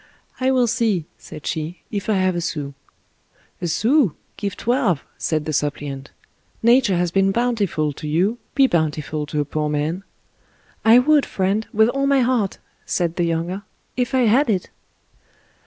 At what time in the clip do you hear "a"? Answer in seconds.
2.35-2.41, 3.61-3.67, 9.41-9.45